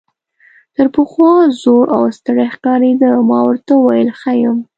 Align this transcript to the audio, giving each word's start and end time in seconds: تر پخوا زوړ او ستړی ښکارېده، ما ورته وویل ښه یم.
تر 0.75 0.85
پخوا 0.95 1.33
زوړ 1.61 1.85
او 1.97 2.01
ستړی 2.17 2.47
ښکارېده، 2.53 3.09
ما 3.29 3.39
ورته 3.47 3.71
وویل 3.75 4.09
ښه 4.19 4.31
یم. 4.41 4.57